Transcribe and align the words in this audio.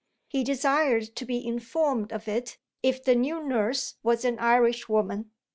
He 0.29 0.43
desired 0.43 1.15
to 1.17 1.25
be 1.25 1.45
"informed 1.45 2.11
of 2.11 2.27
it, 2.27 2.57
if 2.81 3.03
the 3.03 3.13
new 3.13 3.47
nurse 3.47 3.97
was 4.01 4.25
an 4.25 4.39
Irishwoman." 4.39 5.29